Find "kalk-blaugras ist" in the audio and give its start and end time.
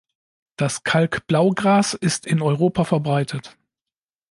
0.83-2.25